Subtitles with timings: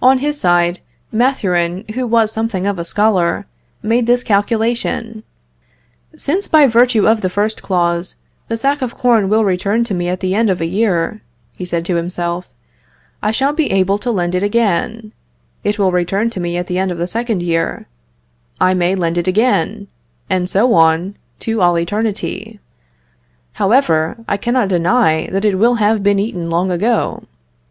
[0.00, 0.80] On his side,
[1.12, 3.44] Mathurin, who was something of a scholar,
[3.82, 5.22] made this calculation:
[6.16, 8.16] "Since, by virtue of the first clause,
[8.48, 11.20] the sack of corn will return to me at the end of a year,"
[11.58, 12.48] he said to himself,
[13.22, 15.12] "I shall be able to lend it again;
[15.62, 17.84] it will return to me at the end of the second year;
[18.58, 19.88] I may lend it again,
[20.30, 22.60] and so on, to all eternity.
[23.52, 27.24] However, I cannot deny that it will have been eaten long ago.